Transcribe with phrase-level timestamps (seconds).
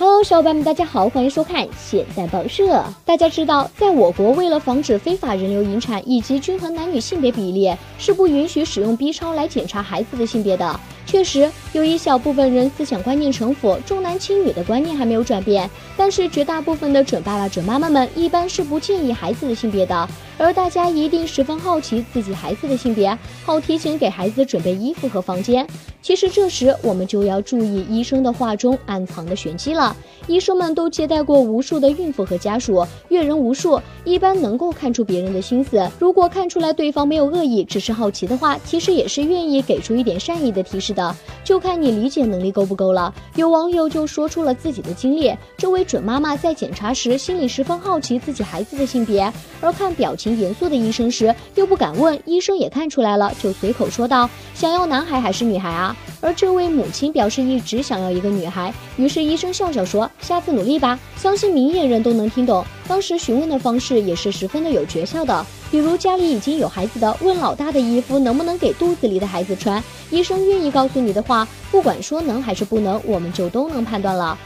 [0.00, 2.84] Hello，小伙伴们，大家好，欢迎收看现代报社。
[3.04, 10.80] 大家知道，在我国，为了防止非法人流引产以及均衡男女性别比例，是不允许使用 B 超来检查孩子的性别的。
[11.04, 15.68] 确实，有一小部分人思想观念陈腐，重男轻女的观念还没有转变。
[15.96, 20.08] 但是，绝大部分的准爸爸、准妈妈们一般是不建议孩子的性别的。
[20.38, 25.66] 而大家一定十分好奇自己孩子的性别，好提前给孩子准备衣服和房间。
[26.00, 29.94] 其实这时我们就要注意医生的话中暗藏的玄机了。
[30.26, 35.90] 医生们都接待过无数的孕妇和家属，阅人无数，一般能够看出别人的心思。
[35.98, 43.12] 如果看出来对方没有恶意，只是好奇的话，其实也是愿意给出一点善意的提示的，就看你理解能力够不够了。
[43.34, 49.30] 有网友就说出了自己的经历：这位准妈妈在检查时，心里十分好奇自己孩子的性别，
[49.60, 62.64] 而看表情严肃的医生时，又不敢问，医生也看出来了，就随口说道：“想要男孩还是女孩啊？”而这位母亲表示一直想要一个女孩，于是医生笑笑说：“下次努力吧。”相信明眼人都能听懂。
[62.88, 69.82] 当时询问的方式也是十分的有诀窍的，比如家里已经有孩子的，问老大的衣服能不能给肚子里的孩子穿。
[70.10, 74.36] 医生愿意告诉你的话，不管说能还是不能，我们就都能判断了。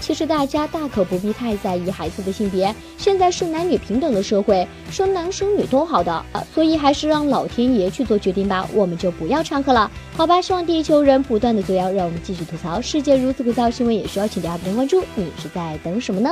[0.00, 2.74] 其实大家大可不必太在意孩子的性别。
[2.96, 10.40] 现在是男女平等的社会，生男生女都好的啊，所以还是让老天爷去做决定吧，我们就不要掺和了，好吧？
[10.40, 12.80] 希望地球人不断的作妖，让我们继续吐槽。
[12.80, 15.02] 世界如此枯燥，新闻也需要请大家不断关注。
[15.14, 16.30] 你是在等什么呢？